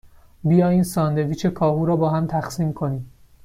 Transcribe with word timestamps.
بیا 0.43 0.69
این 0.69 0.83
ساندویچ 0.83 1.45
کاهو 1.47 1.85
را 1.85 1.95
باهم 1.95 2.27
تقسیم 2.27 2.73
کنیم. 2.73 3.11